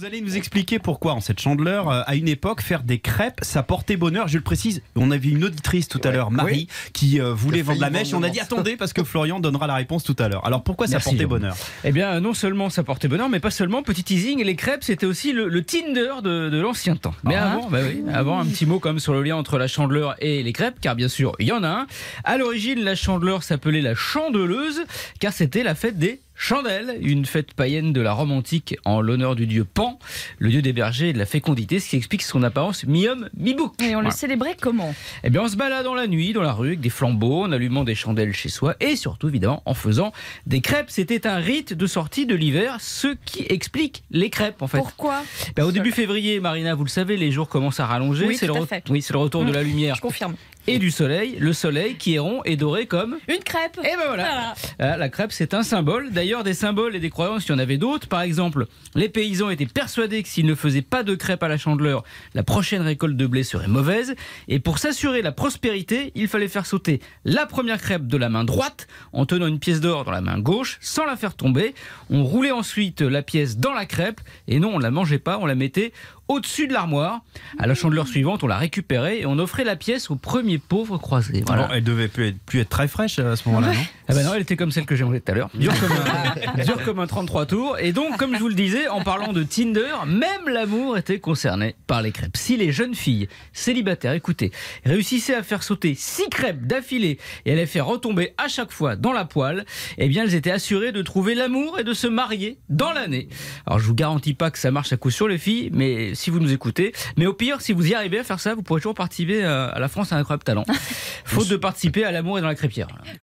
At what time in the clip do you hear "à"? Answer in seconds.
2.06-2.14, 6.04-6.10, 10.18-10.28, 22.24-22.38, 47.80-47.86, 61.42-61.48, 77.58-77.66, 83.18-83.36, 85.32-85.34, 95.34-95.42, 97.52-97.54, 98.38-98.48, 104.92-104.96, 108.18-108.24, 109.44-109.60, 109.70-109.78, 110.12-110.16, 112.04-112.12